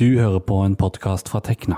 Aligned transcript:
Du 0.00 0.14
hører 0.16 0.40
på 0.40 0.56
en 0.64 0.72
podkast 0.80 1.28
fra 1.28 1.42
Tekna. 1.44 1.76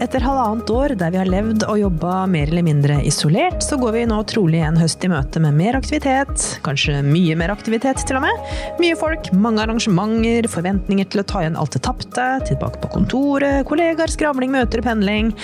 Etter 0.00 0.24
halvannet 0.24 0.70
år 0.72 0.94
der 0.96 1.12
vi 1.12 1.20
har 1.20 1.28
levd 1.28 1.66
og 1.68 1.76
jobba 1.82 2.22
mer 2.32 2.48
eller 2.48 2.64
mindre 2.64 2.96
isolert, 3.04 3.60
så 3.66 3.76
går 3.76 3.98
vi 3.98 4.06
nå 4.08 4.22
trolig 4.32 4.62
en 4.64 4.80
høst 4.80 5.04
i 5.04 5.12
møte 5.12 5.44
med 5.44 5.58
mer 5.60 5.76
aktivitet. 5.76 6.46
Kanskje 6.64 7.02
mye 7.04 7.36
mer 7.36 7.52
aktivitet, 7.52 8.00
til 8.08 8.16
og 8.16 8.24
med. 8.24 8.48
Mye 8.80 8.96
folk, 8.96 9.28
mange 9.36 9.66
arrangementer, 9.66 10.48
forventninger 10.48 11.12
til 11.12 11.20
å 11.20 11.28
ta 11.34 11.44
igjen 11.44 11.60
alt 11.60 11.76
det 11.76 11.84
tapte. 11.84 12.28
Tilbake 12.48 12.80
på 12.80 12.94
kontoret, 12.96 13.66
kollegaer, 13.68 14.08
skravling, 14.08 14.56
møter, 14.56 14.80
pendling. 14.88 15.34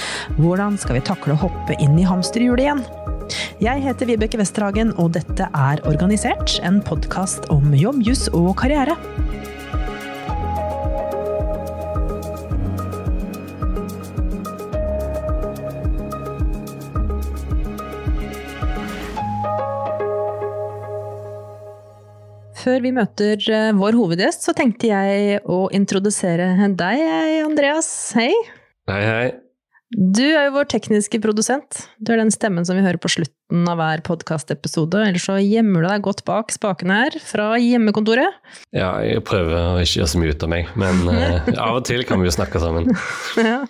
Hvordan 0.41 0.81
skal 0.81 1.03
vi 1.03 1.09
takle 1.13 1.37
å 1.37 1.43
hoppe 1.45 1.77
inn 1.85 2.01
i 2.01 2.09
hamsterhjulet 2.09 2.65
igjen? 2.71 2.87
Jeg 3.63 3.83
heter 3.85 4.09
Vibeke 4.11 4.39
Westerhagen, 4.41 4.93
og 5.01 5.15
dette 5.17 5.47
er 5.47 5.81
Organisert, 5.89 6.59
en 6.67 6.83
podkast 6.85 7.49
om 7.55 7.73
jobb, 7.77 8.03
juss 8.05 8.27
og 8.35 8.55
karriere. 8.61 8.97
Før 22.65 22.81
vi 22.81 22.95
møter 22.97 23.41
eh, 23.53 23.71
vår 23.77 23.97
hovedgjest, 23.99 24.47
så 24.47 24.55
tenkte 24.57 24.89
jeg 24.89 25.41
å 25.45 25.67
introdusere 25.77 26.55
deg, 26.73 27.09
Andreas. 27.45 27.91
Hei. 28.17 28.33
Hei, 28.89 29.03
hei. 29.05 29.44
Du 29.95 30.25
er 30.25 30.49
jo 30.49 30.57
vår 30.57 30.67
tekniske 30.73 31.21
produsent. 31.23 31.85
Du 32.03 32.11
er 32.15 32.19
den 32.19 32.33
stemmen 32.35 32.67
som 32.67 32.75
vi 32.75 32.83
hører 32.83 32.99
på 32.99 33.11
slutten 33.13 33.69
av 33.71 33.79
hver 33.79 34.03
podkastepisode. 34.07 34.99
Ellers 35.07 35.27
så 35.29 35.37
gjemmer 35.39 35.85
du 35.85 35.89
deg 35.89 36.07
godt 36.07 36.25
bak 36.27 36.51
spakene 36.55 36.97
her, 37.05 37.19
fra 37.23 37.53
hjemmekontoret. 37.63 38.41
Ja, 38.75 38.97
jeg 39.07 39.23
prøver 39.29 39.55
å 39.55 39.83
ikke 39.83 40.01
gjøre 40.01 40.11
så 40.11 40.23
mye 40.23 40.35
ut 40.35 40.47
av 40.47 40.51
meg, 40.51 40.73
men 40.81 41.05
uh, 41.07 41.47
av 41.69 41.79
og 41.79 41.85
til 41.87 42.03
kan 42.09 42.23
vi 42.23 42.27
jo 42.27 42.35
snakke 42.35 42.63
sammen. 42.63 42.91
ja. 43.39 43.61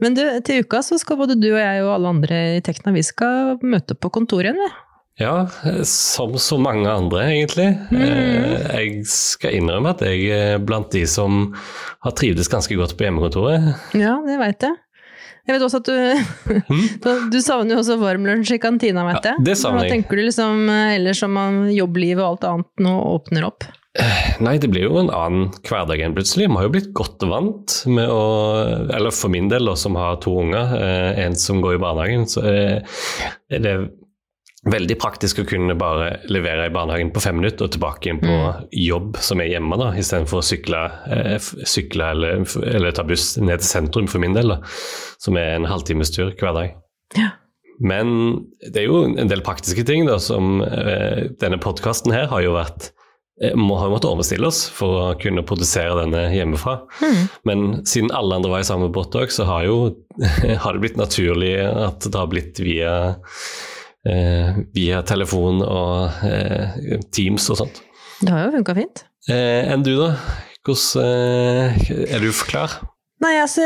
Men 0.00 0.14
du, 0.16 0.22
til 0.46 0.62
uka 0.62 0.84
så 0.86 1.00
skal 1.02 1.18
både 1.18 1.36
du 1.36 1.50
og 1.50 1.58
jeg 1.58 1.82
og 1.82 1.96
alle 1.96 2.14
andre 2.14 2.44
i 2.54 2.62
Tekna, 2.64 2.94
vi 2.94 3.02
skal 3.04 3.58
møte 3.60 3.98
på 3.98 4.12
kontoret 4.14 4.52
igjen, 4.52 4.62
vi. 4.62 4.70
Ja, 5.20 5.34
som 5.84 6.38
så 6.40 6.56
mange 6.56 6.88
andre, 6.88 7.26
egentlig. 7.28 7.66
Mm. 7.90 8.06
Jeg 8.70 9.02
skal 9.10 9.58
innrømme 9.58 9.92
at 9.92 10.00
jeg 10.06 10.30
er 10.32 10.62
blant 10.64 10.88
de 10.94 11.02
som 11.10 11.50
har 12.06 12.14
trivdes 12.16 12.48
ganske 12.48 12.78
godt 12.78 12.94
på 12.96 13.04
hjemmekontoret. 13.04 13.74
Ja, 13.98 14.14
det 14.24 14.38
veit 14.40 14.64
jeg. 14.64 14.78
Jeg 15.48 15.56
vet 15.56 15.64
også 15.66 15.80
at 15.80 15.88
du 15.88 15.96
mm? 16.68 16.86
Du 17.34 17.40
savner 17.42 17.74
jo 17.74 17.82
også 17.82 17.98
varmlunsj 18.00 18.54
i 18.56 18.62
kantina, 18.62 19.06
vet 19.08 19.30
jeg. 19.30 19.40
Ja, 19.40 19.46
det 19.50 19.58
savner 19.60 19.84
jeg. 19.84 19.90
Hva 19.90 19.96
tenker 19.96 20.20
du 20.20 20.26
liksom 20.28 20.64
ellers 20.70 21.22
om 21.26 21.36
jobblivet 21.72 22.22
og 22.22 22.32
alt 22.34 22.48
annet 22.52 22.86
nå 22.86 22.96
åpner 23.16 23.48
opp? 23.48 23.68
Nei, 24.40 24.54
det 24.62 24.68
blir 24.70 24.86
jo 24.86 25.00
en 25.00 25.10
annen 25.10 25.48
hverdag 25.66 25.98
enn 26.04 26.14
plutselig. 26.14 26.46
Vi 26.46 26.54
har 26.54 26.68
jo 26.68 26.74
blitt 26.76 26.92
godt 26.94 27.24
vant 27.26 27.74
med 27.90 28.06
å 28.06 28.20
Eller 28.94 29.10
for 29.14 29.32
min 29.32 29.50
del, 29.50 29.66
som 29.76 29.98
har 29.98 30.20
to 30.22 30.36
unger, 30.44 30.76
eh, 30.78 31.24
en 31.24 31.34
som 31.34 31.58
går 31.64 31.74
i 31.74 31.82
barnehagen, 31.82 32.28
så 32.30 32.44
er 32.46 33.64
det 33.64 33.74
veldig 34.68 34.96
praktisk 35.00 35.40
å 35.40 35.46
kunne 35.48 35.74
bare 35.78 36.18
levere 36.28 36.66
i 36.68 36.72
barnehagen 36.74 37.12
på 37.14 37.22
fem 37.24 37.38
minutter 37.40 37.64
og 37.64 37.72
tilbake 37.72 38.10
inn 38.10 38.20
på 38.20 38.28
mm. 38.28 38.66
jobb 38.76 39.16
som 39.24 39.40
er 39.40 39.54
hjemme, 39.54 39.78
da, 39.80 39.94
istedenfor 39.96 40.42
å 40.42 40.44
sykle, 40.44 40.82
eh, 41.16 41.36
sykle 41.40 42.10
eller, 42.12 42.44
eller, 42.68 42.92
ta 42.96 43.06
buss 43.08 43.32
ned 43.40 43.62
til 43.62 43.70
sentrum 43.70 44.10
for 44.10 44.20
min 44.20 44.36
del, 44.36 44.52
da, 44.52 44.60
som 45.22 45.38
er 45.40 45.54
en 45.54 45.68
halvtimes 45.70 46.12
tur 46.12 46.34
hver 46.34 46.56
dag. 46.56 46.76
Ja. 47.16 47.32
Men 47.80 48.12
det 48.60 48.82
er 48.82 48.90
jo 48.90 49.04
en 49.08 49.32
del 49.32 49.40
praktiske 49.44 49.86
ting, 49.88 50.04
da, 50.08 50.18
som 50.20 50.60
eh, 50.66 51.30
denne 51.40 51.60
podkasten 51.62 52.12
her 52.12 52.28
har 52.28 52.44
jo 52.44 52.52
vært 52.58 52.90
eh, 53.40 53.56
må 53.56 53.80
ha 53.80 53.88
måttet 53.88 54.12
omstille 54.12 54.52
oss 54.52 54.66
for 54.76 55.00
å 55.00 55.08
kunne 55.22 55.46
produsere 55.48 56.02
denne 56.02 56.26
hjemmefra. 56.36 56.82
Mm. 57.00 57.20
Men 57.48 57.66
siden 57.88 58.12
alle 58.12 58.36
andre 58.36 58.52
var 58.52 58.60
i 58.66 58.68
samme 58.68 58.92
båt 58.92 59.16
òg, 59.16 59.32
så 59.32 59.48
har, 59.48 59.64
jo, 59.72 59.80
har 60.66 60.76
det 60.76 60.84
blitt 60.84 61.00
naturlig 61.00 61.56
at 61.64 62.04
det 62.04 62.18
har 62.20 62.28
blitt 62.28 62.60
via 62.60 62.94
via 64.00 65.02
telefon 65.04 65.60
og 65.60 66.22
eh, 66.24 67.00
Teams 67.12 67.50
og 67.52 67.58
sånt. 67.60 67.82
Det 68.20 68.32
har 68.32 68.46
jo 68.46 68.54
funka 68.54 68.76
fint. 68.78 69.04
Eh, 69.28 69.68
enn 69.68 69.84
du, 69.84 69.92
da? 70.00 70.14
Hvordan 70.64 71.04
eh, 71.04 71.92
Er 72.14 72.24
du 72.24 72.32
klar? 72.46 72.80
Nei, 73.20 73.34
altså, 73.36 73.60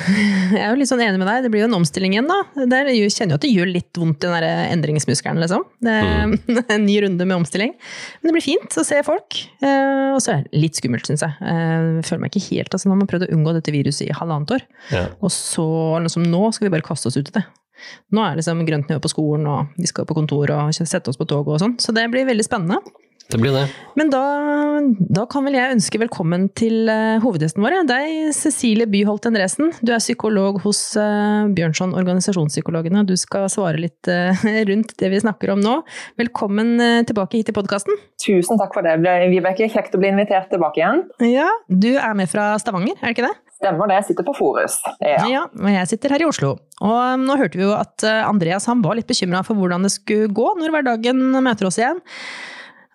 jeg 0.54 0.60
er 0.60 0.68
jo 0.70 0.78
litt 0.78 0.90
sånn 0.90 1.02
enig 1.02 1.18
med 1.18 1.26
deg. 1.26 1.42
Det 1.42 1.50
blir 1.50 1.64
jo 1.64 1.66
en 1.66 1.74
omstilling 1.80 2.14
igjen, 2.14 2.28
da. 2.30 2.66
Der 2.70 2.90
jeg 2.92 3.10
kjenner 3.10 3.34
jo 3.34 3.40
at 3.40 3.42
det 3.42 3.50
gjør 3.50 3.70
litt 3.72 3.98
vondt 3.98 4.22
i 4.22 4.28
den 4.28 4.36
der 4.36 4.68
endringsmuskelen, 4.70 5.40
liksom. 5.42 5.64
Det 5.82 5.96
mm. 5.98 6.36
en 6.76 6.86
ny 6.86 7.00
runde 7.02 7.26
med 7.26 7.40
omstilling. 7.40 7.74
Men 8.20 8.30
det 8.30 8.36
blir 8.38 8.46
fint 8.46 8.78
å 8.78 8.86
se 8.86 9.00
folk. 9.06 9.40
Eh, 9.66 10.12
og 10.14 10.22
så 10.22 10.36
er 10.36 10.44
det 10.44 10.62
litt 10.62 10.78
skummelt, 10.78 11.10
syns 11.10 11.26
jeg. 11.26 11.34
Eh, 11.42 11.74
jeg 11.98 12.06
føler 12.06 12.22
meg 12.22 12.30
ikke 12.30 12.46
helt 12.52 12.76
altså, 12.76 12.86
Nå 12.86 12.94
har 12.94 13.02
man 13.02 13.10
prøvd 13.10 13.26
å 13.26 13.32
unngå 13.34 13.56
dette 13.58 13.74
viruset 13.74 14.06
i 14.06 14.14
halvannet 14.14 14.54
år. 14.60 14.66
Ja. 14.94 15.08
Og 15.18 15.34
så, 15.34 15.66
liksom, 16.06 16.30
nå 16.30 16.44
skal 16.54 16.68
vi 16.68 16.74
bare 16.76 16.86
kaste 16.86 17.10
oss 17.10 17.18
ut 17.18 17.32
i 17.32 17.34
det. 17.40 17.46
Nå 18.14 18.24
er 18.24 18.40
liksom 18.40 18.64
grønt 18.68 18.90
nivå 18.90 19.02
på 19.04 19.12
skolen, 19.12 19.46
og 19.50 19.80
vi 19.80 19.90
skal 19.90 20.08
på 20.08 20.16
kontor 20.16 20.54
og 20.56 20.74
sette 20.80 21.12
oss 21.12 21.20
på 21.20 21.28
toget 21.28 21.56
og 21.56 21.62
sånn. 21.64 21.78
Så 21.82 21.94
det 21.96 22.08
blir 22.12 22.28
veldig 22.28 22.46
spennende. 22.46 22.80
Det 23.30 23.38
blir 23.38 23.54
det. 23.54 23.66
Men 23.94 24.08
da, 24.10 24.20
da 25.14 25.22
kan 25.30 25.44
vel 25.46 25.54
jeg 25.54 25.76
ønske 25.76 26.00
velkommen 26.02 26.48
til 26.58 26.90
uh, 26.90 27.20
hovedgjesten 27.22 27.62
vår. 27.62 27.76
Deg, 27.86 28.32
Cecilie 28.34 28.88
Byholt 28.90 29.28
Endresen. 29.28 29.70
Du 29.86 29.92
er 29.94 30.02
psykolog 30.02 30.58
hos 30.64 30.80
uh, 30.98 31.46
Bjørnson 31.54 31.94
Organisasjonspsykologene. 31.98 33.04
Du 33.06 33.14
skal 33.20 33.46
svare 33.52 33.78
litt 33.78 34.10
uh, 34.10 34.34
rundt 34.70 34.96
det 34.98 35.12
vi 35.12 35.22
snakker 35.22 35.54
om 35.54 35.62
nå. 35.62 35.76
Velkommen 36.18 36.74
tilbake 37.06 37.38
hit 37.38 37.50
til 37.52 37.58
podkasten. 37.60 38.00
Tusen 38.20 38.58
takk 38.58 38.74
for 38.74 38.86
det, 38.86 38.98
Vibeke. 39.30 39.70
Kjekt 39.70 39.94
å 39.94 40.02
bli 40.02 40.10
invitert 40.10 40.50
tilbake 40.50 40.82
igjen. 40.82 41.06
Ja, 41.30 41.46
Du 41.70 41.92
er 41.94 42.18
med 42.18 42.30
fra 42.32 42.56
Stavanger, 42.58 42.98
er 42.98 43.12
det 43.12 43.14
ikke 43.14 43.30
det? 43.30 43.36
Stemmer 43.60 43.90
det, 43.90 43.98
jeg 43.98 44.08
sitter 44.10 44.24
på 44.24 44.32
Forus. 44.38 44.78
Ja. 45.04 45.18
ja, 45.28 45.40
og 45.52 45.68
jeg 45.68 45.88
sitter 45.90 46.14
her 46.14 46.22
i 46.24 46.28
Oslo. 46.30 46.54
Og 46.80 46.94
um, 46.96 47.26
nå 47.28 47.36
hørte 47.36 47.60
vi 47.60 47.66
jo 47.66 47.74
at 47.76 48.06
uh, 48.08 48.22
Andreas 48.24 48.64
han 48.70 48.80
var 48.80 48.96
litt 48.96 49.10
bekymra 49.10 49.42
for 49.44 49.58
hvordan 49.58 49.84
det 49.84 49.92
skulle 49.92 50.30
gå 50.32 50.46
når 50.56 50.72
hverdagen 50.72 51.20
møter 51.44 51.68
oss 51.68 51.76
igjen. 51.80 52.00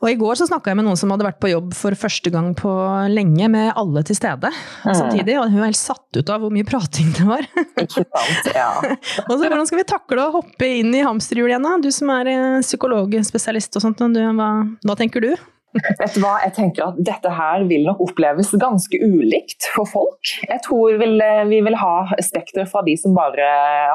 Og 0.03 0.09
i 0.11 0.17
går 0.19 0.35
så 0.37 0.45
snakka 0.49 0.69
jeg 0.69 0.77
med 0.77 0.85
noen 0.85 0.97
som 0.99 1.09
hadde 1.13 1.25
vært 1.25 1.39
på 1.41 1.49
jobb 1.49 1.71
for 1.77 1.95
første 1.97 2.29
gang 2.33 2.51
på 2.57 2.71
lenge, 3.09 3.47
med 3.49 3.71
alle 3.79 4.03
til 4.05 4.17
stede 4.17 4.51
mm. 4.51 4.91
samtidig. 4.91 5.37
Og 5.39 5.53
hun 5.53 5.61
var 5.61 5.71
helt 5.71 5.79
satt 5.79 6.19
ut 6.19 6.31
av 6.33 6.43
hvor 6.43 6.53
mye 6.53 6.67
prating 6.67 7.13
det 7.15 7.25
var. 7.29 7.47
Ikke 7.85 8.03
sant, 8.03 8.51
ja. 8.51 8.69
og 9.29 9.33
så 9.33 9.39
hvordan 9.45 9.69
skal 9.69 9.81
vi 9.81 9.87
takle 9.93 10.27
å 10.27 10.35
hoppe 10.35 10.69
inn 10.81 10.93
i 10.93 11.05
hamsterhjulet 11.05 11.55
igjen, 11.55 11.65
da? 11.69 11.77
Du 11.81 11.89
som 11.95 12.11
er 12.17 12.31
eh, 12.33 12.61
psykologspesialist 12.65 13.79
og 13.79 13.85
sånt, 13.87 14.03
du, 14.13 14.21
hva, 14.37 14.51
hva 14.85 14.97
tenker 14.99 15.25
du? 15.25 15.31
Vet 15.75 16.15
du 16.15 16.21
hva, 16.23 16.37
jeg 16.45 16.53
tenker 16.55 16.85
at 16.85 16.99
Dette 17.03 17.31
her 17.35 17.65
vil 17.67 17.83
nok 17.87 17.99
oppleves 18.05 18.53
ganske 18.59 18.99
ulikt 19.03 19.67
for 19.75 19.89
folk. 19.89 20.31
Jeg 20.47 20.61
tror 20.63 20.95
vil, 21.01 21.19
vi 21.49 21.59
vil 21.65 21.75
ha 21.79 21.95
spekter 22.23 22.67
fra 22.69 22.83
de 22.85 22.95
som 22.99 23.15
bare 23.15 23.47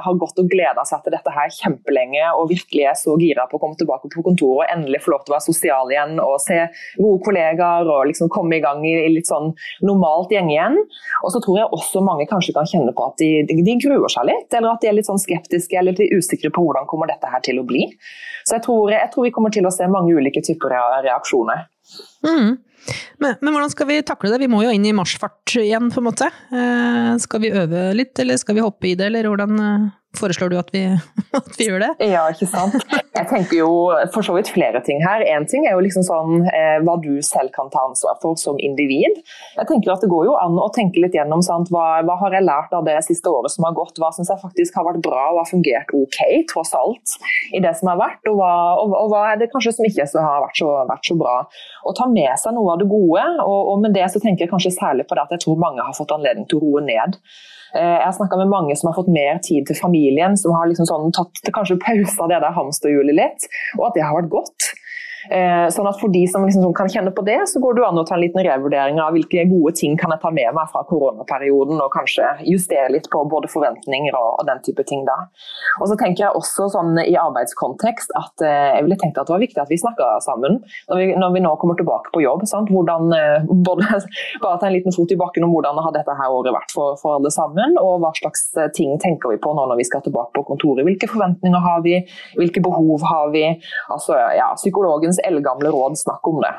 har 0.04 0.18
gått 0.20 0.38
og 0.42 0.50
gleda 0.52 0.84
seg 0.88 1.04
til 1.04 1.14
dette 1.14 1.32
her 1.34 1.48
kjempelenge 1.56 2.26
og 2.36 2.50
virkelig 2.52 2.84
er 2.90 2.98
så 2.98 3.16
gira 3.20 3.46
på 3.48 3.56
å 3.56 3.62
komme 3.62 3.78
tilbake 3.80 4.10
på 4.12 4.24
kontoret 4.26 4.66
og 4.66 4.74
endelig 4.74 5.02
få 5.04 5.14
lov 5.14 5.24
til 5.24 5.32
å 5.32 5.36
være 5.38 5.46
sosial 5.46 5.92
igjen 5.94 6.20
og 6.20 6.36
se 6.44 6.58
gode 6.98 7.22
kollegaer 7.26 7.88
og 7.88 8.10
liksom 8.10 8.30
komme 8.32 8.58
i 8.58 8.62
gang 8.64 8.84
i 8.84 8.94
litt 9.14 9.30
sånn 9.30 9.52
normalt 9.86 10.34
gjeng 10.34 10.52
igjen. 10.52 10.78
Og 11.24 11.32
så 11.32 11.40
tror 11.42 11.62
jeg 11.62 11.72
også 11.80 12.04
mange 12.04 12.28
kanskje 12.30 12.56
kan 12.56 12.68
kjenne 12.68 12.94
på 12.96 13.08
at 13.08 13.20
de, 13.22 13.32
de 13.48 13.78
gruer 13.80 14.12
seg 14.12 14.28
litt, 14.28 14.48
eller 14.52 14.74
at 14.74 14.84
de 14.84 14.90
er 14.90 14.98
litt 14.98 15.08
sånn 15.08 15.22
skeptiske 15.22 15.80
eller 15.80 15.96
litt 15.96 16.12
usikre 16.12 16.52
på 16.52 16.64
hvordan 16.66 16.88
kommer 16.90 17.10
dette 17.10 17.30
her 17.30 17.42
til 17.46 17.62
å 17.62 17.66
bli. 17.66 17.86
Så 18.44 18.58
jeg 18.58 18.66
tror, 18.66 18.92
jeg 18.92 19.12
tror 19.12 19.28
vi 19.28 19.34
kommer 19.34 19.54
til 19.54 19.68
å 19.68 19.74
se 19.74 19.88
mange 19.90 20.16
ulike 20.16 20.42
typer 20.44 20.76
reaksjoner. 21.06 21.69
Mm. 22.26 22.58
Men, 23.20 23.34
men, 23.40 23.52
hvordan 23.52 23.72
skal 23.72 23.88
vi 23.90 24.00
takle 24.06 24.32
det? 24.32 24.40
Vi 24.42 24.48
må 24.50 24.62
jo 24.64 24.72
inn 24.74 24.86
i 24.88 24.94
marsjfart 24.96 25.56
igjen, 25.60 25.90
på 25.92 26.00
en 26.00 26.08
måte. 26.08 26.30
Eh, 26.52 27.12
skal 27.22 27.42
vi 27.42 27.52
øve 27.52 27.90
litt, 27.96 28.14
eller 28.22 28.40
skal 28.40 28.56
vi 28.56 28.64
hoppe 28.64 28.90
i 28.90 28.94
det, 28.98 29.10
eller 29.10 29.28
hvordan 29.28 29.64
eh, 29.64 29.88
foreslår 30.18 30.50
du 30.50 30.56
at 30.58 30.70
vi, 30.74 30.82
at 31.38 31.52
vi, 31.58 31.66
gjør 31.68 31.82
det? 31.84 31.90
Ja, 32.10 32.24
ikke 32.32 32.48
sant. 32.50 32.76
Jeg 33.14 33.26
tenker 33.30 33.56
jo 33.58 33.70
for 34.14 34.26
så 34.26 34.34
vidt 34.36 34.50
flere 34.52 34.80
ting 34.84 35.02
her. 35.04 35.22
Én 35.28 35.46
ting 35.50 35.66
er 35.66 35.76
jo 35.76 35.84
liksom 35.84 36.04
sånn 36.06 36.46
eh, 36.50 36.78
hva 36.86 36.96
du 37.02 37.20
selv 37.26 37.52
kan 37.54 37.70
ta 37.72 37.84
ansvar 37.88 38.18
for 38.22 38.38
som 38.40 38.58
individ. 38.62 39.20
Jeg 39.58 39.68
tenker 39.68 39.92
at 39.94 40.04
Det 40.04 40.10
går 40.10 40.30
jo 40.30 40.36
an 40.40 40.58
å 40.60 40.70
tenke 40.74 41.02
litt 41.02 41.16
gjennom 41.16 41.42
sant? 41.44 41.70
Hva, 41.74 42.00
hva 42.06 42.16
har 42.22 42.36
jeg 42.36 42.46
lært 42.46 42.74
av 42.76 42.86
det 42.88 42.96
siste 43.06 43.30
året 43.30 43.52
som 43.52 43.66
har 43.68 43.76
gått. 43.76 44.00
Hva 44.00 44.12
syns 44.16 44.32
jeg 44.32 44.42
faktisk 44.42 44.78
har 44.78 44.88
vært 44.88 45.02
bra 45.04 45.26
og 45.34 45.42
har 45.42 45.50
fungert 45.50 45.92
ok, 45.96 46.20
tross 46.50 46.72
alt, 46.78 47.18
i 47.54 47.62
det 47.62 47.74
som 47.78 47.92
har 47.92 48.00
vært. 48.00 48.24
Og 48.30 48.40
hva, 48.40 48.52
og, 48.80 48.96
og 48.96 49.12
hva 49.12 49.26
er 49.32 49.42
det 49.42 49.50
kanskje 49.52 49.76
som 49.76 49.88
ikke 49.88 50.08
har 50.16 50.44
vært 50.46 50.62
så, 50.62 50.72
vært 50.88 51.06
så, 51.12 51.18
bra. 51.20 51.36
Og 51.86 51.96
ta 51.98 52.08
med 52.10 52.32
seg 52.40 52.56
noe 52.56 52.74
av 52.74 52.82
det 52.82 52.88
gode. 52.90 53.26
Og, 53.44 53.60
og 53.74 53.84
med 53.84 53.96
det 53.96 54.08
så 54.12 54.22
tenker 54.22 54.46
jeg 54.46 54.54
kanskje 54.54 54.76
særlig 54.78 55.06
på 55.08 55.18
det 55.18 55.26
at 55.26 55.36
jeg 55.36 55.44
tror 55.46 55.60
mange 55.60 55.84
har 55.84 55.96
fått 55.96 56.14
anledning 56.16 56.48
til 56.48 56.60
å 56.60 56.66
roe 56.66 56.84
ned. 56.86 57.18
Eh, 57.74 57.96
jeg 57.98 58.06
har 58.06 58.16
snakka 58.16 58.38
med 58.40 58.50
mange 58.50 58.76
som 58.78 58.90
har 58.90 58.98
fått 58.98 59.12
mer 59.12 59.38
tid 59.46 59.68
til 59.68 59.78
familien, 59.78 60.36
som 60.40 60.54
har 60.56 60.70
liksom 60.70 60.88
sånn 60.88 61.14
tatt 61.14 61.52
kanskje 61.54 61.78
pausa 61.84 62.28
det 62.30 62.40
der 62.42 62.56
hamsterhjulet 62.56 63.18
litt, 63.18 63.50
og 63.78 63.90
at 63.90 63.98
det 63.98 64.06
har 64.06 64.16
vært 64.18 64.32
godt. 64.32 64.70
Eh, 65.28 65.66
sånn 65.74 65.88
at 65.90 65.98
For 66.00 66.12
de 66.12 66.22
som 66.30 66.46
liksom 66.46 66.72
kan 66.76 66.88
kjenne 66.88 67.12
på 67.12 67.24
det, 67.26 67.38
så 67.50 67.60
går 67.60 67.76
det 67.76 67.84
an 67.84 68.00
å 68.00 68.04
ta 68.08 68.16
en 68.16 68.22
liten 68.22 68.40
revurdering 68.46 69.00
av 69.02 69.12
hvilke 69.16 69.44
gode 69.50 69.74
ting 69.76 69.98
kan 70.00 70.14
jeg 70.14 70.22
ta 70.22 70.30
med 70.32 70.54
meg 70.56 70.70
fra 70.72 70.82
koronaperioden, 70.88 71.80
og 71.82 71.92
kanskje 71.92 72.24
justere 72.48 72.88
litt 72.94 73.10
på 73.12 73.22
både 73.28 73.50
forventninger 73.52 74.16
og, 74.16 74.40
den 74.48 74.62
type 74.64 74.82
ting. 74.88 75.04
da. 75.04 75.16
Og 75.82 75.90
så 75.90 75.96
tenker 76.00 76.24
jeg 76.24 76.38
også 76.38 76.70
sånn 76.72 76.96
i 77.02 77.12
arbeidskontekst 77.20 78.14
at 78.18 78.44
eh, 78.46 78.78
jeg 78.78 78.86
ville 78.86 78.98
tenkt 79.00 79.20
at 79.20 79.28
det 79.28 79.34
var 79.34 79.42
viktig 79.42 79.60
at 79.60 79.72
vi 79.72 79.78
snakka 79.80 80.08
sammen 80.24 80.60
når 80.88 81.00
vi, 81.00 81.10
når 81.20 81.34
vi, 81.34 81.42
nå 81.44 81.52
kommer 81.60 81.76
tilbake 81.78 82.12
på 82.14 82.24
jobb. 82.24 82.46
Sant? 82.48 82.72
Hvordan, 82.72 83.12
eh, 83.16 83.50
både, 83.68 84.00
bare 84.44 84.56
ta 84.62 84.70
en 84.70 84.76
liten 84.78 84.96
fot 84.96 85.12
i 85.12 85.18
bakken 85.20 85.44
om 85.46 85.52
hvordan 85.54 85.82
har 85.84 85.94
dette 85.96 86.16
her 86.16 86.32
året 86.32 86.56
vært 86.56 86.74
for, 86.74 86.96
for 87.02 87.18
alle 87.18 87.32
sammen, 87.34 87.76
og 87.82 88.00
hva 88.04 88.14
slags 88.16 88.48
ting 88.76 88.96
tenker 89.02 89.34
vi 89.34 89.40
på 89.42 89.52
nå 89.56 89.66
når 89.68 89.82
vi 89.82 89.88
skal 89.90 90.04
tilbake 90.04 90.32
på 90.38 90.46
kontoret. 90.48 90.86
Hvilke 90.86 91.10
forventninger 91.10 91.64
har 91.66 91.84
vi, 91.84 91.98
hvilke 92.40 92.62
behov 92.64 93.04
har 93.10 93.30
vi? 93.34 93.44
Altså, 93.92 94.16
ja, 94.38 94.48
psykologens 95.10 95.20
eldgamle 95.26 95.70
råd, 95.70 95.98
snakk 95.98 96.26
om 96.28 96.40
det. 96.42 96.52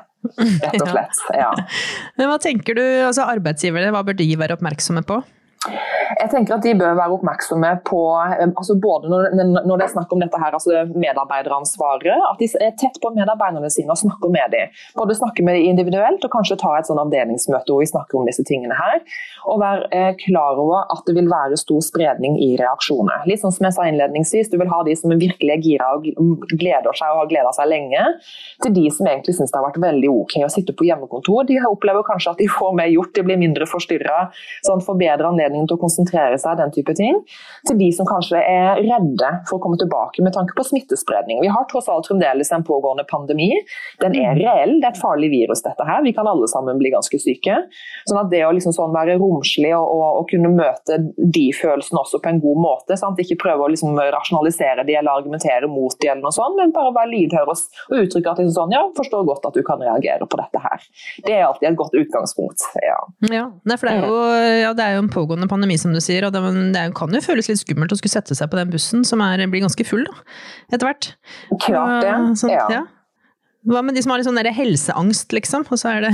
Rett 0.61 0.81
og 0.81 0.89
slett. 0.91 1.21
Ja. 1.33 1.51
Men 2.17 2.29
hva 2.29 2.39
tenker 2.41 2.75
du, 2.75 2.83
altså 3.05 3.25
arbeidsgivere, 3.27 3.91
hva 3.91 4.03
bør 4.03 4.17
de 4.17 4.29
være 4.37 4.57
oppmerksomme 4.57 5.03
på? 5.03 5.21
Jeg 6.21 6.29
tenker 6.29 6.55
at 6.57 6.65
De 6.65 6.73
bør 6.77 6.93
være 6.99 7.15
oppmerksomme 7.15 7.69
på 7.87 7.99
eh, 8.21 8.43
altså 8.45 8.75
både 8.81 9.09
når, 9.09 9.77
det 9.79 9.85
er 9.87 9.93
snakk 9.95 10.11
om 10.13 10.21
dette 10.21 10.37
her, 10.37 10.53
altså 10.53 10.83
medarbeideransvaret, 10.93 12.25
at 12.27 12.41
de 12.41 12.49
er 12.61 12.75
tett 12.77 12.99
på 13.01 13.09
medarbeiderne 13.15 13.71
sine 13.73 13.93
og 13.93 13.99
snakker 14.01 14.29
med 14.33 14.53
dem. 14.53 14.69
Både 14.97 15.17
snakke 15.17 15.45
med 15.45 15.57
dem 15.57 15.71
individuelt 15.71 16.21
og 16.27 16.33
kanskje 16.33 16.59
ta 16.61 16.75
et 16.77 16.89
sånn 16.89 17.01
avdelingsmøte 17.01 17.73
hvor 17.73 17.81
vi 17.81 17.89
snakker 17.89 18.19
om 18.19 18.29
disse 18.29 18.45
tingene 18.45 18.77
her. 18.77 18.99
Og 19.49 19.61
være 19.63 19.87
eh, 19.97 20.11
klar 20.19 20.61
over 20.61 20.85
at 20.93 21.01
det 21.09 21.15
vil 21.17 21.31
være 21.31 21.57
stor 21.59 21.81
spredning 21.85 22.37
i 22.43 22.51
reaksjoner. 22.61 23.25
Litt 23.29 23.41
sånn 23.41 23.55
som 23.55 23.69
jeg 23.69 23.77
sa 23.77 23.87
innledningsvis, 23.89 24.51
Du 24.51 24.59
vil 24.61 24.69
ha 24.69 24.83
de 24.85 24.95
som 24.99 25.15
virkelig 25.15 25.55
er 25.55 25.65
gira 25.65 25.89
og 25.95 26.05
gleder 26.51 26.93
seg 26.97 27.15
og 27.15 27.23
har 27.23 27.31
gleda 27.31 27.55
seg 27.57 27.71
lenge, 27.71 28.05
til 28.61 28.75
de 28.77 28.85
som 28.93 29.09
egentlig 29.09 29.37
syns 29.39 29.53
det 29.53 29.57
har 29.57 29.65
vært 29.71 29.81
veldig 29.81 30.13
ok 30.21 30.37
å 30.45 30.51
sitte 30.53 30.77
på 30.77 30.85
hjemmekontor. 30.85 31.47
De 31.49 31.57
opplever 31.65 32.05
kanskje 32.05 32.35
at 32.35 32.41
de 32.43 32.49
får 32.51 32.77
mer 32.77 32.91
gjort, 32.93 33.15
de 33.17 33.25
blir 33.25 33.41
mindre 33.41 33.65
forstyrra, 33.69 34.27
sånn 34.67 34.85
forbedre 34.85 35.31
anledningen 35.31 35.69
til 35.69 35.79
å 35.79 35.81
konsentrere 35.81 36.10
seg, 36.11 36.57
den 36.59 36.73
type 36.75 36.95
ting, 36.97 37.19
til 37.67 37.79
de 37.79 37.89
som 37.95 38.07
kanskje 38.09 38.41
er 38.41 38.81
redde 38.81 39.31
for 39.49 39.57
å 39.57 39.63
komme 39.63 39.79
tilbake 39.81 40.23
med 40.25 40.35
tanke 40.35 40.55
på 40.57 40.65
smittespredning. 40.67 41.41
Vi 41.43 41.51
har 41.51 41.67
tross 41.71 41.89
alt 41.91 42.09
fremdeles 42.09 42.51
en 42.51 42.65
pågående 42.67 43.05
pandemi. 43.09 43.51
Den 44.01 44.15
er 44.19 44.35
reell, 44.39 44.77
det 44.81 44.89
er 44.89 44.95
et 44.95 45.01
farlig 45.01 45.31
virus 45.33 45.63
dette 45.65 45.85
her. 45.87 46.03
Vi 46.05 46.13
kan 46.15 46.29
alle 46.29 46.49
sammen 46.51 46.79
bli 46.81 46.93
ganske 46.93 47.19
syke. 47.21 47.57
Sånn 48.09 48.21
at 48.21 48.31
det 48.33 48.43
å 48.45 48.51
liksom 48.55 48.75
sånn 48.75 48.93
være 48.95 49.17
romslig 49.21 49.73
og, 49.77 49.85
og, 49.85 50.07
og, 50.21 50.27
kunne 50.31 50.51
møte 50.53 50.97
de 51.17 51.47
følelsene 51.55 52.01
også 52.01 52.21
på 52.23 52.31
en 52.31 52.41
god 52.43 52.61
måte, 52.63 52.97
sant? 52.99 53.19
ikke 53.21 53.39
prøve 53.41 53.65
å 53.65 53.71
liksom 53.71 53.97
rasjonalisere 53.99 54.85
de 54.87 54.95
eller 54.97 55.11
argumentere 55.11 55.67
mot 55.69 55.95
de 55.99 56.09
eller 56.09 56.23
noe 56.23 56.35
sånt, 56.35 56.57
men 56.59 56.73
bare 56.75 56.93
være 56.95 57.11
lydhør 57.11 57.51
og, 57.51 57.65
og 57.89 58.05
uttrykke 58.05 58.31
at 58.31 58.41
liksom 58.41 58.55
sånn, 58.55 58.75
ja, 58.75 58.83
forstår 58.97 59.25
godt 59.27 59.49
at 59.49 59.57
du 59.57 59.63
kan 59.67 59.81
reagere 59.83 60.27
på 60.27 60.39
dette 60.39 60.61
her. 60.63 60.87
Det 61.25 61.35
er 61.35 61.45
alltid 61.47 61.69
et 61.71 61.79
godt 61.79 61.97
utgangspunkt. 61.99 62.65
Ja, 62.81 62.99
ja 63.31 63.45
det 63.67 63.77
er, 63.77 64.05
jo, 64.05 64.17
ja, 64.61 64.71
det 64.77 64.85
er 64.85 64.97
jo 64.97 65.03
en 65.05 65.11
pågående 65.13 65.49
pandemi 65.51 65.77
som 65.81 65.93
du 65.95 66.00
sier. 66.03 66.27
og 66.27 66.33
det, 66.35 66.41
det, 66.75 66.87
kan 66.97 67.13
jo 67.13 67.21
føles 67.23 67.51
litt 67.51 67.61
skummelt 67.61 67.93
å 67.93 67.99
skulle 67.99 68.15
sette 68.17 68.37
seg 68.37 68.51
på 68.51 68.59
den 68.59 68.73
bussen 68.73 69.05
som 69.07 69.23
er, 69.25 69.43
blir 69.51 69.65
ganske 69.65 69.85
full 69.87 70.03
da, 70.07 70.17
etter 70.71 70.89
hvert. 70.89 71.13
Klart 71.63 72.01
det, 72.05 72.17
sånn, 72.41 72.55
ja. 72.55 72.65
ja. 72.79 72.87
Hva 73.69 73.83
med 73.85 73.93
de 73.93 74.01
som 74.01 74.09
har 74.09 74.17
litt 74.17 74.25
sånn 74.25 74.39
helseangst, 74.41 75.33
liksom? 75.37 75.67
Og 75.69 75.77
så 75.77 75.91
er 75.91 76.07
det 76.07 76.11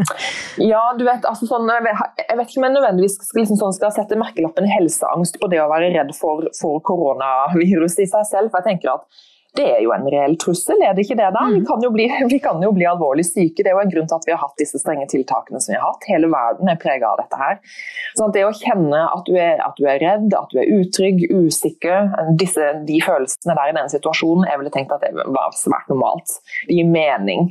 Ja, 0.70 0.82
du 0.94 1.02
vet, 1.08 1.24
altså 1.26 1.48
sånn, 1.48 1.66
jeg 1.66 1.82
vet 1.82 2.44
ikke 2.46 2.60
om 2.60 2.66
jeg 2.68 2.76
nødvendigvis 2.76 3.16
skal, 3.18 3.40
liksom 3.40 3.58
sånn, 3.58 3.74
skal 3.74 3.94
sette 3.96 4.18
merkelappen 4.20 4.68
helseangst 4.70 5.40
på 5.42 5.50
det 5.50 5.58
å 5.64 5.70
være 5.72 5.90
redd 5.96 6.14
for, 6.14 6.46
for 6.60 6.78
koronaviruset 6.86 8.04
i 8.04 8.10
seg 8.12 8.28
selv. 8.30 8.52
For 8.52 8.62
jeg 8.62 8.76
tenker 8.76 8.94
at 8.94 9.24
det 9.56 9.66
er 9.78 9.82
jo 9.84 9.92
en 9.94 10.06
reell 10.12 10.36
trussel, 10.40 10.80
er 10.84 10.94
det 10.96 11.06
ikke 11.06 11.18
det? 11.18 11.28
da? 11.34 11.44
Vi 11.50 11.60
mm. 11.62 11.66
kan, 11.68 11.84
jo 11.84 11.90
bli, 11.94 12.06
vi 12.32 12.38
kan 12.42 12.62
jo 12.62 12.72
bli 12.76 12.86
alvorlig 12.88 13.26
syke. 13.28 13.62
Det 13.62 13.70
er 13.70 13.76
jo 13.76 13.82
en 13.84 13.92
grunn 13.92 14.10
til 14.10 14.18
at 14.18 14.28
vi 14.28 14.34
har 14.34 14.42
hatt 14.42 14.60
disse 14.60 14.80
strenge 14.82 15.08
tiltakene 15.12 15.62
som 15.62 15.74
vi 15.74 15.80
har 15.80 15.86
hatt. 15.88 16.08
Hele 16.10 16.30
verden 16.32 16.72
er 16.72 16.80
prega 16.82 17.12
av 17.12 17.22
dette 17.22 17.40
her. 17.40 17.58
Så 18.18 18.28
det 18.34 18.44
å 18.46 18.52
kjenne 18.56 19.06
at 19.06 19.24
du, 19.28 19.34
er, 19.40 19.62
at 19.64 19.78
du, 19.80 19.86
er, 19.88 20.02
redd, 20.02 20.28
at 20.36 20.52
du 20.52 20.60
er 20.62 20.70
utrygg, 20.80 21.26
usikker, 21.32 22.12
disse, 22.40 22.70
de 22.88 23.00
følelsene 23.04 23.56
der 23.56 23.72
i 23.72 23.76
denne 23.76 23.92
situasjonen, 23.92 24.46
jeg 24.50 24.62
ville 24.62 24.74
tenkt 24.74 24.94
at 24.94 25.04
det 25.04 25.12
var 25.16 25.56
svært 25.56 25.90
normalt. 25.92 26.38
Det 26.68 26.78
gir 26.78 26.88
mening. 26.90 27.50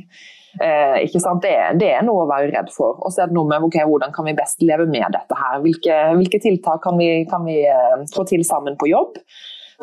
Eh? 0.62 1.02
Det, 1.42 1.54
det, 1.80 1.90
er 1.90 2.04
noe 2.06 2.24
å 2.24 2.30
være 2.30 2.52
redd 2.54 2.70
for. 2.74 3.00
Og 3.02 3.12
så 3.12 3.24
er 3.24 3.30
det 3.30 3.36
noe 3.36 3.48
med 3.50 3.66
okay, 3.66 3.84
hvordan 3.88 4.14
kan 4.14 4.28
vi 4.28 4.36
best 4.38 4.62
leve 4.64 4.88
med 4.90 5.08
dette 5.14 5.36
her. 5.36 5.60
Hvilke, 5.64 5.98
hvilke 6.16 6.40
tiltak 6.42 6.82
kan 6.84 6.98
vi, 7.00 7.10
kan 7.30 7.44
vi 7.48 7.60
eh, 7.68 8.06
få 8.14 8.26
til 8.28 8.44
sammen 8.46 8.78
på 8.80 8.90
jobb? 8.92 9.20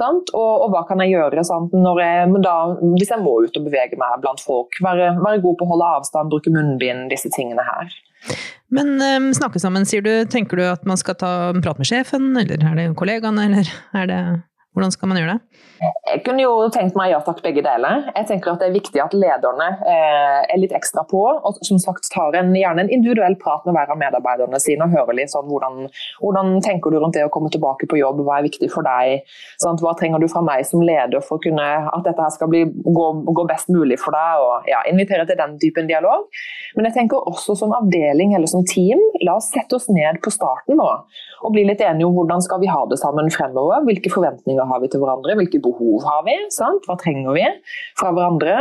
Og, 0.02 0.32
og, 0.34 0.70
hva 0.74 0.82
kan 0.90 1.02
jeg 1.04 1.14
gjøre 1.14 1.38
jeg, 1.38 2.32
da, 2.42 2.56
hvis 2.98 3.12
jeg 3.14 3.22
må 3.22 3.36
ut 3.46 3.60
og 3.60 3.68
bevege 3.68 4.00
meg 4.00 4.24
blant 4.24 4.42
folk? 4.42 4.80
Være, 4.82 5.12
være, 5.20 5.42
god 5.44 5.60
på 5.60 5.68
å 5.68 5.72
holde 5.74 5.92
avstand, 6.00 6.32
bruke 6.34 6.54
munnbind, 6.54 7.12
disse 7.14 7.30
tingene 7.34 7.66
her. 7.68 7.94
Men 8.74 8.96
um, 8.98 9.30
snakke 9.38 9.62
sammen, 9.62 9.86
sier 9.86 10.02
du. 10.02 10.12
Tenker 10.32 10.58
du 10.58 10.66
at 10.66 10.88
man 10.90 10.98
skal 10.98 11.20
ta 11.20 11.34
en 11.52 11.62
prat 11.62 11.78
med 11.78 11.90
sjefen, 11.90 12.32
eller 12.40 12.64
er 12.64 12.80
det 12.80 12.88
kollegaene, 12.98 13.46
eller 13.52 13.70
er 14.00 14.10
det 14.10 14.22
hvordan 14.74 14.94
skal 14.94 15.10
man 15.12 15.20
gjøre 15.20 15.36
det? 15.36 15.62
Jeg 16.08 16.22
kunne 16.26 16.44
jo 16.44 16.52
tenkt 16.74 16.96
meg 16.98 17.12
ja 17.12 17.20
takk, 17.26 17.42
begge 17.44 17.62
deler. 17.66 18.08
Jeg 18.16 18.28
tenker 18.30 18.54
at 18.54 18.62
Det 18.62 18.70
er 18.70 18.76
viktig 18.76 19.02
at 19.04 19.16
lederne 19.18 19.68
eh, 19.90 20.40
er 20.54 20.60
litt 20.62 20.74
ekstra 20.76 21.04
på 21.10 21.22
og 21.34 21.60
som 21.66 21.80
sagt 21.82 22.08
tar 22.14 22.36
en, 22.40 22.54
gjerne 22.56 22.86
en 22.86 22.92
individuell 22.94 23.36
prat 23.42 23.66
med 23.68 23.76
hver 23.76 23.92
av 23.94 24.00
medarbeiderne 24.00 24.60
sine 24.64 24.88
og 24.88 24.96
hører 24.96 25.18
litt 25.20 25.34
sånn 25.34 25.50
hvordan, 25.50 25.88
hvordan 26.24 26.54
tenker 26.66 26.94
du 26.94 27.00
rundt 27.02 27.18
det 27.18 27.26
å 27.28 27.32
komme 27.34 27.52
tilbake 27.54 27.90
på 27.90 28.00
jobb, 28.00 28.24
hva 28.26 28.40
er 28.40 28.48
viktig 28.48 28.70
for 28.74 28.88
deg, 28.88 29.28
sånn, 29.62 29.80
hva 29.84 29.94
trenger 30.00 30.24
du 30.24 30.30
fra 30.32 30.44
meg 30.46 30.66
som 30.68 30.84
leder 30.86 31.24
for 31.26 31.42
kunne, 31.44 31.68
at 31.90 32.08
dette 32.08 32.24
her 32.24 32.34
skal 32.34 32.52
bli, 32.52 32.64
gå, 32.70 33.08
gå, 33.30 33.46
best 33.50 33.70
mulig 33.74 34.00
for 34.02 34.16
deg, 34.16 34.44
og 34.46 34.70
ja, 34.72 34.84
invitere 34.90 35.28
til 35.30 35.40
den 35.40 35.58
typen 35.62 35.90
dialog. 35.90 36.30
Men 36.78 36.90
jeg 36.90 36.98
tenker 37.02 37.30
også 37.30 37.58
som 37.60 37.76
avdeling 37.76 38.34
eller 38.38 38.50
som 38.50 38.66
team, 38.68 39.02
la 39.26 39.38
oss 39.40 39.52
sette 39.54 39.78
oss 39.78 39.90
ned 39.92 40.22
på 40.24 40.34
starten 40.34 40.80
nå 40.80 40.90
og 41.44 41.52
bli 41.52 41.66
litt 41.68 41.82
enige 41.84 42.08
om 42.08 42.16
hvordan 42.16 42.44
skal 42.44 42.62
vi 42.62 42.72
ha 42.72 42.84
det 42.88 42.98
sammen 43.02 43.30
fremover. 43.34 43.84
Hvilke 43.88 44.12
forventninger 44.14 44.63
har 44.70 44.82
vi 44.84 44.90
til 44.92 45.04
hverandre, 45.04 45.38
hvilke 45.40 45.62
behov 45.64 46.04
har 46.08 46.24
vi, 46.28 46.36
sant? 46.54 46.86
hva 46.88 46.98
trenger 47.00 47.36
vi 47.36 47.46
fra 48.00 48.12
hverandre. 48.14 48.56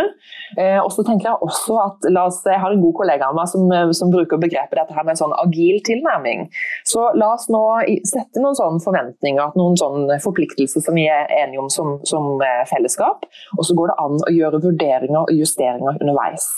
Eh, 0.59 0.79
og 0.83 0.91
så 0.93 1.05
tenker 1.07 1.31
Jeg 1.31 1.47
også 1.47 1.77
at 1.81 2.07
la 2.11 2.27
oss, 2.29 2.41
jeg 2.45 2.61
har 2.61 2.75
en 2.75 2.83
god 2.83 2.95
kollega 2.99 3.29
av 3.31 3.37
meg 3.37 3.49
som, 3.49 3.71
som, 3.97 4.11
bruker 4.13 4.41
begrepet 4.41 4.77
dette 4.77 4.93
her 4.93 5.07
med 5.07 5.15
en 5.15 5.21
sånn 5.23 5.35
agil 5.39 5.79
tilnærming. 5.87 6.49
Så 6.89 7.07
la 7.17 7.33
oss 7.37 7.47
nå 7.53 7.63
sette 8.09 8.43
noen 8.43 8.59
sånne 8.59 8.83
forventninger, 8.85 9.55
noen 9.57 9.79
sånne 9.81 10.19
forpliktelser 10.25 10.85
som 10.85 10.99
vi 10.99 11.07
er 11.09 11.31
enige 11.39 11.63
om 11.63 11.71
som, 11.73 11.95
som 12.09 12.43
eh, 12.45 12.65
fellesskap. 12.69 13.25
Og 13.57 13.65
så 13.69 13.77
går 13.79 13.93
det 13.93 13.99
an 14.03 14.19
å 14.19 14.35
gjøre 14.35 14.63
vurderinger 14.67 15.23
og 15.23 15.33
justeringer 15.37 16.01
underveis. 16.03 16.49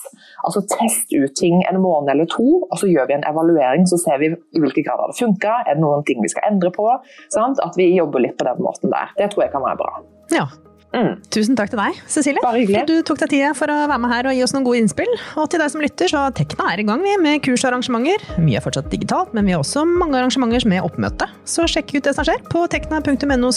Altså 0.46 0.64
Test 0.74 1.12
ut 1.14 1.34
ting 1.38 1.62
en 1.68 1.80
måned 1.82 2.10
eller 2.12 2.28
to, 2.30 2.64
og 2.64 2.76
så 2.80 2.88
gjør 2.90 3.08
vi 3.10 3.18
en 3.18 3.26
evaluering. 3.28 3.86
Så 3.90 4.00
ser 4.02 4.20
vi 4.22 4.32
i 4.32 4.62
hvilken 4.62 4.86
grad 4.86 5.04
det 5.04 5.18
funka, 5.20 5.60
er 5.64 5.76
det 5.76 5.84
noen 5.84 6.04
ting 6.08 6.22
vi 6.24 6.32
skal 6.32 6.50
endre 6.50 6.72
på. 6.74 6.88
Sant? 7.34 7.60
At 7.64 7.78
vi 7.78 7.90
jobber 7.94 8.22
litt 8.24 8.36
på 8.40 8.46
den 8.48 8.62
måten 8.64 8.92
der. 8.94 9.12
Det 9.18 9.30
tror 9.34 9.46
jeg 9.46 9.52
kan 9.54 9.64
være 9.64 9.80
bra. 9.80 9.90
Ja. 10.34 10.46
Mm. 10.94 11.16
Tusen 11.34 11.56
takk 11.58 11.72
til 11.72 11.80
deg, 11.80 11.96
Cecilie. 12.06 12.42
Bare 12.44 12.60
hyggelig. 12.62 12.84
Du 12.86 13.02
tok 13.02 13.18
deg 13.24 13.32
tida 13.32 13.50
for 13.58 13.66
å 13.66 13.78
være 13.90 13.98
med 13.98 14.12
her 14.12 14.28
og 14.30 14.36
gi 14.36 14.44
oss 14.46 14.54
noen 14.54 14.66
gode 14.68 14.78
innspill. 14.84 15.10
Og 15.42 15.48
til 15.50 15.58
deg 15.58 15.72
som 15.72 15.82
lytter, 15.82 16.10
så 16.12 16.22
Tekna 16.38 16.68
er 16.70 16.84
i 16.84 16.86
gang 16.86 17.02
vi 17.02 17.16
med 17.18 17.42
kurs 17.42 17.64
og 17.64 17.72
arrangementer. 17.72 18.22
Mye 18.38 18.60
er 18.60 18.64
fortsatt 18.64 18.92
digitalt, 18.94 19.34
men 19.34 19.48
vi 19.48 19.56
har 19.56 19.64
også 19.64 19.82
mange 19.90 20.20
arrangementer 20.20 20.68
med 20.70 20.86
oppmøte. 20.86 21.26
Så 21.50 21.66
sjekk 21.70 21.96
ut 21.96 22.06
det 22.06 22.14
som 22.14 22.28
skjer 22.28 22.46
på 22.46 22.62
tekna.no 22.70 23.50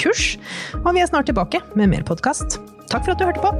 kurs. 0.00 0.22
Og 0.80 0.90
vi 0.96 1.04
er 1.04 1.12
snart 1.12 1.28
tilbake 1.28 1.60
med 1.76 1.92
mer 1.92 2.08
podkast. 2.08 2.56
Takk 2.88 3.04
for 3.04 3.12
at 3.12 3.20
du 3.20 3.28
hørte 3.28 3.44
på. 3.44 3.52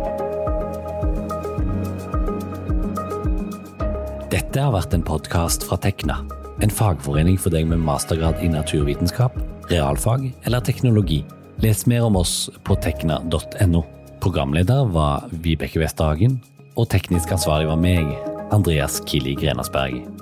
Dette 4.32 4.56
har 4.56 4.72
vært 4.72 4.96
en 4.96 5.04
podkast 5.04 5.68
fra 5.68 5.76
Tekna 5.76 6.22
en 6.62 6.70
fagforening 6.70 7.38
for 7.40 7.50
deg 7.50 7.66
med 7.66 7.82
mastergrad 7.82 8.38
i 8.42 8.50
naturvitenskap, 8.52 9.34
realfag 9.70 10.28
eller 10.46 10.62
teknologi. 10.62 11.22
Les 11.62 11.86
mer 11.86 12.02
om 12.02 12.16
oss 12.16 12.50
på 12.66 12.74
tekna.no. 12.82 13.84
Programleder 14.20 14.88
var 14.90 15.28
Vibeke 15.30 15.78
Westhagen, 15.78 16.40
og 16.74 16.88
teknisk 16.90 17.30
ansvarlig 17.36 17.70
var 17.70 17.78
meg, 17.78 18.10
Andreas 18.50 18.98
Kili 19.06 19.36
Grenasberg. 19.38 20.21